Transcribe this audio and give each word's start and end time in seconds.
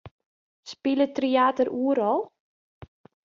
Spilet 0.71 1.13
Tryater 1.15 1.67
oeral? 1.83 2.19